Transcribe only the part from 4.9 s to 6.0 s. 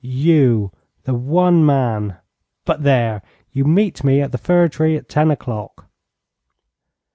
at ten o'clock.'